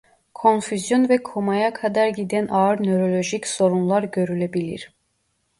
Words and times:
Konfüzyon 0.33 1.09
ve 1.09 1.23
komaya 1.23 1.73
kadar 1.73 2.07
giden 2.07 2.47
ağır 2.47 2.79
nörolojik 2.83 3.47
sorunlar 3.47 4.03
görülebilir. 4.03 4.91